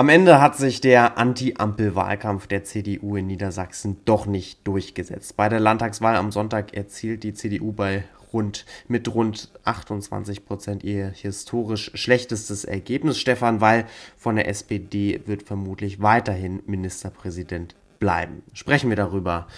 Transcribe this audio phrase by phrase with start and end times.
[0.00, 5.36] Am Ende hat sich der Anti-Ampel-Wahlkampf der CDU in Niedersachsen doch nicht durchgesetzt.
[5.36, 11.08] Bei der Landtagswahl am Sonntag erzielt die CDU bei rund, mit rund 28 Prozent ihr
[11.08, 13.18] historisch schlechtestes Ergebnis.
[13.18, 13.84] Stefan Weil
[14.16, 18.42] von der SPD wird vermutlich weiterhin Ministerpräsident bleiben.
[18.54, 19.48] Sprechen wir darüber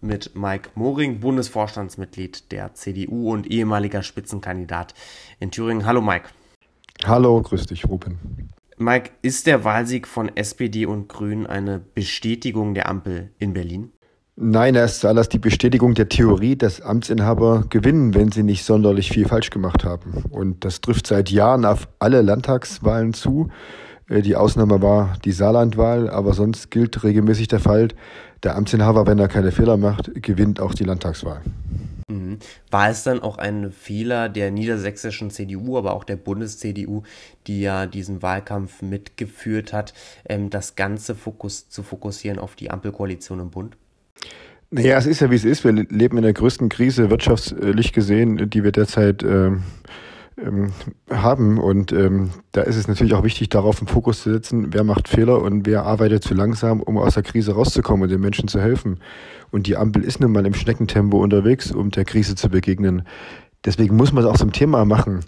[0.00, 4.94] mit Mike Moring, Bundesvorstandsmitglied der CDU und ehemaliger Spitzenkandidat
[5.40, 5.84] in Thüringen.
[5.84, 6.30] Hallo Mike.
[7.04, 8.48] Hallo, grüß dich, Ruben.
[8.76, 13.92] Mike, ist der Wahlsieg von SPD und Grünen eine Bestätigung der Ampel in Berlin?
[14.36, 19.10] Nein, er ist zuallererst die Bestätigung der Theorie, dass Amtsinhaber gewinnen, wenn sie nicht sonderlich
[19.10, 20.24] viel falsch gemacht haben.
[20.30, 23.50] Und das trifft seit Jahren auf alle Landtagswahlen zu.
[24.08, 27.88] Äh, die Ausnahme war die Saarlandwahl, aber sonst gilt regelmäßig der Fall,
[28.42, 31.40] der Amtsinhaber, wenn er keine Fehler macht, gewinnt auch die Landtagswahl.
[32.08, 32.38] Mhm.
[32.70, 37.02] War es dann auch ein Fehler der niedersächsischen CDU, aber auch der Bundes-CDU,
[37.46, 39.94] die ja diesen Wahlkampf mitgeführt hat,
[40.28, 43.76] ähm, das Ganze Fokus zu fokussieren auf die Ampelkoalition im Bund?
[44.70, 45.64] Naja, es ist ja wie es ist.
[45.64, 49.62] Wir leben in der größten Krise wirtschaftlich gesehen, die wir derzeit ähm,
[50.38, 50.72] ähm,
[51.10, 51.58] haben.
[51.58, 55.08] Und ähm, da ist es natürlich auch wichtig, darauf einen Fokus zu setzen, wer macht
[55.08, 58.60] Fehler und wer arbeitet zu langsam, um aus der Krise rauszukommen und den Menschen zu
[58.60, 59.00] helfen.
[59.50, 63.02] Und die Ampel ist nun mal im Schneckentempo unterwegs, um der Krise zu begegnen.
[63.64, 65.20] Deswegen muss man es auch zum Thema machen.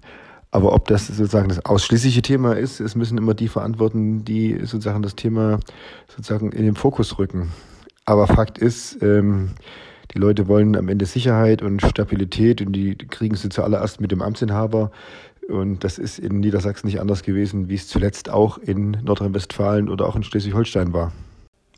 [0.50, 5.02] Aber ob das sozusagen das ausschließliche Thema ist, es müssen immer die verantworten, die sozusagen
[5.02, 5.60] das Thema
[6.08, 7.52] sozusagen in den Fokus rücken.
[8.04, 9.50] Aber Fakt ist, ähm,
[10.16, 14.22] die Leute wollen am Ende Sicherheit und Stabilität und die kriegen sie zuallererst mit dem
[14.22, 14.90] Amtsinhaber.
[15.48, 20.06] Und das ist in Niedersachsen nicht anders gewesen, wie es zuletzt auch in Nordrhein-Westfalen oder
[20.06, 21.12] auch in Schleswig-Holstein war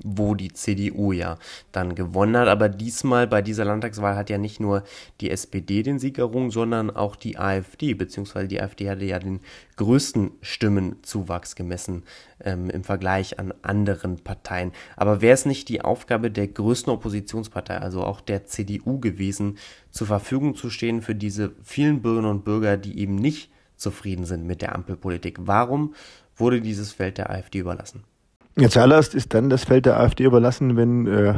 [0.05, 1.39] wo die CDU ja
[1.73, 2.49] dann gewonnen hat.
[2.49, 4.85] Aber diesmal bei dieser Landtagswahl hat ja nicht nur
[5.21, 9.41] die SPD den Sieg errungen, sondern auch die AfD, beziehungsweise die AfD hatte ja den
[9.77, 12.03] größten Stimmenzuwachs gemessen
[12.45, 14.73] ähm, im Vergleich an anderen Parteien.
[14.97, 19.59] Aber wäre es nicht die Aufgabe der größten Oppositionspartei, also auch der CDU gewesen,
[19.91, 24.47] zur Verfügung zu stehen für diese vielen Bürgerinnen und Bürger, die eben nicht zufrieden sind
[24.47, 25.39] mit der Ampelpolitik?
[25.41, 25.95] Warum
[26.37, 28.05] wurde dieses Feld der AfD überlassen?
[28.61, 31.33] Ja, zuallererst ist dann das Feld der AfD überlassen, wenn äh,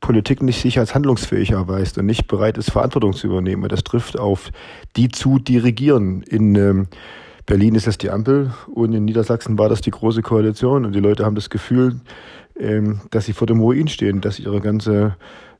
[0.00, 3.68] Politik nicht sich als handlungsfähig erweist und nicht bereit ist, Verantwortung zu übernehmen.
[3.68, 4.50] Das trifft auf
[4.96, 6.22] die zu, die regieren.
[6.22, 6.88] In ähm,
[7.46, 11.00] Berlin ist das die Ampel und in Niedersachsen war das die Große Koalition und die
[11.00, 12.00] Leute haben das Gefühl,
[12.58, 15.16] ähm, dass sie vor dem Ruin stehen, dass ihre ganze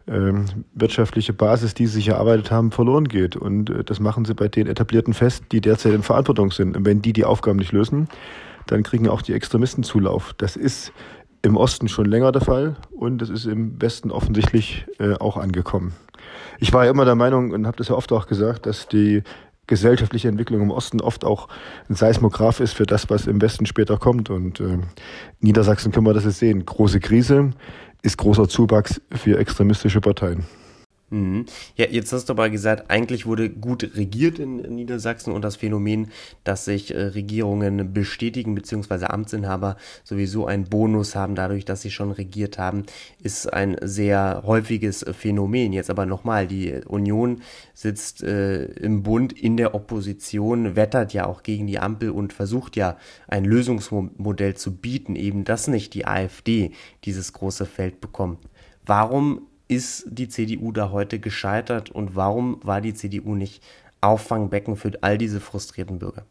[0.08, 3.36] ähm, wirtschaftliche Basis, die sie sich erarbeitet haben, verloren geht.
[3.36, 6.76] Und äh, das machen sie bei den Etablierten fest, die derzeit in Verantwortung sind.
[6.76, 8.08] Und wenn die die Aufgaben nicht lösen,
[8.66, 10.34] dann kriegen auch die Extremisten Zulauf.
[10.38, 10.92] Das ist
[11.42, 15.94] im Osten schon länger der Fall und das ist im Westen offensichtlich äh, auch angekommen.
[16.58, 19.22] Ich war ja immer der Meinung und habe das ja oft auch gesagt, dass die
[19.66, 21.48] gesellschaftliche Entwicklung im Osten oft auch
[21.88, 24.30] ein Seismograph ist für das, was im Westen später kommt.
[24.30, 24.78] Und äh,
[25.40, 26.64] Niedersachsen können wir das jetzt sehen.
[26.64, 27.50] Große Krise
[28.02, 30.44] ist großer Zuwachs für extremistische Parteien.
[31.08, 31.46] Mhm.
[31.76, 36.08] Ja, jetzt hast du aber gesagt, eigentlich wurde gut regiert in, Niedersachsen und das Phänomen,
[36.42, 39.04] dass sich äh, Regierungen bestätigen bzw.
[39.04, 42.86] Amtsinhaber sowieso einen Bonus haben dadurch, dass sie schon regiert haben,
[43.22, 45.72] ist ein sehr häufiges Phänomen.
[45.72, 47.40] Jetzt aber nochmal, die Union
[47.72, 52.74] sitzt äh, im Bund in der Opposition, wettert ja auch gegen die Ampel und versucht
[52.74, 52.96] ja
[53.28, 56.72] ein Lösungsmodell zu bieten, eben dass nicht die AfD
[57.04, 58.40] dieses große Feld bekommt.
[58.84, 63.62] Warum ist die CDU da heute gescheitert und warum war die CDU nicht
[64.00, 66.24] Auffangbecken für all diese frustrierten Bürger?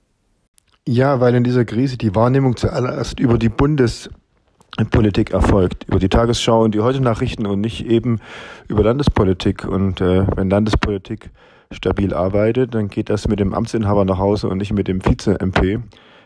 [0.88, 6.64] Ja, weil in dieser Krise die Wahrnehmung zuallererst über die Bundespolitik erfolgt, über die Tagesschau
[6.64, 8.20] und die Heute-Nachrichten und nicht eben
[8.68, 9.66] über Landespolitik.
[9.66, 11.32] Und äh, wenn Landespolitik
[11.72, 15.80] stabil arbeitet, dann geht das mit dem Amtsinhaber nach Hause und nicht mit dem Vize-MP.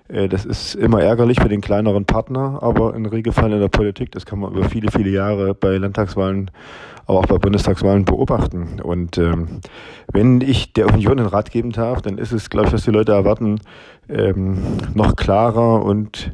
[0.09, 4.12] Äh, das ist immer ärgerlich für den kleineren Partner, aber ein Regelfall in der Politik,
[4.12, 6.52] das kann man über viele, viele Jahre bei Landtagswahlen,
[7.06, 8.81] aber auch bei Bundestagswahlen beobachten.
[8.81, 9.62] Und ähm,
[10.12, 12.92] wenn ich der Union einen Rat geben darf, dann ist es, glaube ich, dass die
[12.92, 13.62] Leute erwarten,
[14.09, 14.58] ähm,
[14.94, 16.34] noch klarer und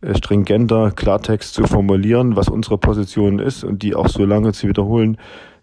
[0.00, 4.68] äh, stringenter Klartext zu formulieren, was unsere Position ist und die auch so lange zu
[4.68, 5.18] wiederholen,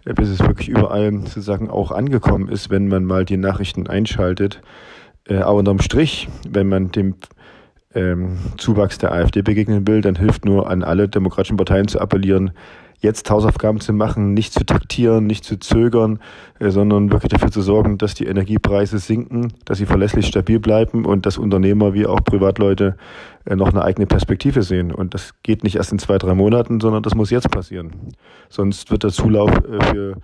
[0.06, 4.62] äh, bis es wirklich überall sozusagen auch angekommen ist, wenn man mal die Nachrichten einschaltet.
[5.30, 7.16] Aber unterm Strich, wenn man dem
[7.96, 12.52] ähm, Zuwachs der AfD begegnen will, dann hilft nur an alle demokratischen Parteien zu appellieren,
[13.04, 16.20] jetzt Hausaufgaben zu machen, nicht zu taktieren, nicht zu zögern,
[16.60, 21.06] äh, sondern wirklich dafür zu sorgen, dass die Energiepreise sinken, dass sie verlässlich stabil bleiben
[21.06, 22.96] und dass Unternehmer wie auch Privatleute
[23.46, 24.92] äh, noch eine eigene Perspektive sehen.
[24.92, 27.92] Und das geht nicht erst in zwei, drei Monaten, sondern das muss jetzt passieren.
[28.50, 30.22] Sonst wird der Zulauf äh, für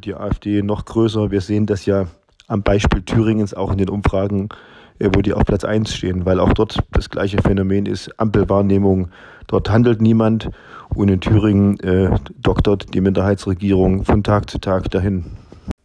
[0.00, 1.30] die AfD noch größer.
[1.30, 2.06] Wir sehen das ja
[2.48, 4.54] am Beispiel Thüringens auch in den Umfragen äh,
[5.00, 9.08] wo die auf Platz 1 stehen, weil auch dort das gleiche Phänomen ist, Ampelwahrnehmung,
[9.46, 10.50] dort handelt niemand
[10.94, 15.24] und in Thüringen äh, doktert die Minderheitsregierung von Tag zu Tag dahin.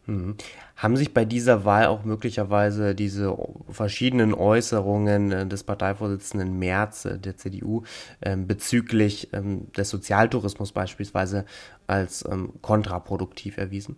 [0.05, 0.35] Mhm.
[0.75, 3.37] Haben sich bei dieser Wahl auch möglicherweise diese
[3.69, 7.83] verschiedenen Äußerungen äh, des Parteivorsitzenden Merz äh, der CDU
[8.23, 11.45] ähm, bezüglich ähm, des Sozialtourismus beispielsweise
[11.85, 13.97] als ähm, kontraproduktiv erwiesen?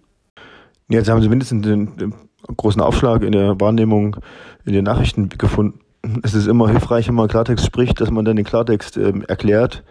[0.90, 2.14] Jetzt haben Sie mindestens einen
[2.58, 4.18] großen Aufschlag in der Wahrnehmung
[4.66, 5.80] in den Nachrichten gefunden.
[6.24, 9.84] Es ist immer hilfreich, wenn man Klartext spricht, dass man dann den Klartext erklärt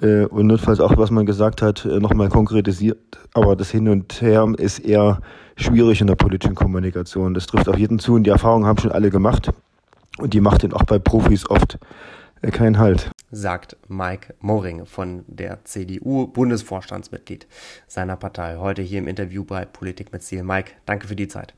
[0.00, 2.98] äh, und notfalls auch, was man gesagt hat, äh, nochmal konkretisiert.
[3.34, 5.20] Aber das Hin und Her ist eher
[5.56, 7.34] schwierig in der politischen Kommunikation.
[7.34, 9.50] Das trifft auf jeden zu und die Erfahrungen haben schon alle gemacht.
[10.18, 11.78] Und die macht den auch bei Profis oft
[12.50, 13.10] keinen Halt.
[13.30, 17.46] Sagt Mike Moring von der CDU, Bundesvorstandsmitglied
[17.86, 18.56] seiner Partei.
[18.56, 20.42] Heute hier im Interview bei Politik mit Ziel.
[20.42, 21.54] Mike, danke für die Zeit.